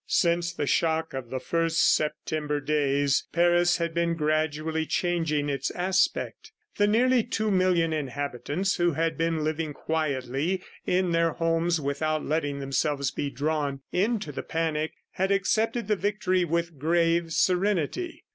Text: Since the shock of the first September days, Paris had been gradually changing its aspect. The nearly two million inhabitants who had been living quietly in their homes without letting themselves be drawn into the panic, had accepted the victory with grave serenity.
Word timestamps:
Since 0.07 0.53
the 0.53 0.65
shock 0.65 1.13
of 1.13 1.29
the 1.29 1.39
first 1.39 1.93
September 1.95 2.59
days, 2.59 3.27
Paris 3.31 3.77
had 3.77 3.93
been 3.93 4.15
gradually 4.15 4.87
changing 4.87 5.47
its 5.47 5.69
aspect. 5.69 6.51
The 6.77 6.87
nearly 6.87 7.21
two 7.21 7.51
million 7.51 7.93
inhabitants 7.93 8.77
who 8.77 8.93
had 8.93 9.15
been 9.15 9.43
living 9.43 9.73
quietly 9.75 10.63
in 10.87 11.11
their 11.11 11.33
homes 11.33 11.79
without 11.79 12.25
letting 12.25 12.59
themselves 12.59 13.11
be 13.11 13.29
drawn 13.29 13.81
into 13.91 14.31
the 14.31 14.41
panic, 14.41 14.91
had 15.11 15.31
accepted 15.31 15.87
the 15.87 15.95
victory 15.95 16.45
with 16.45 16.79
grave 16.79 17.31
serenity. 17.31 18.23